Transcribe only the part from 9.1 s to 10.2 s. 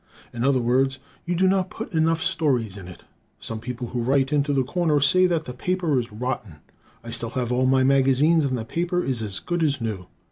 as good as new.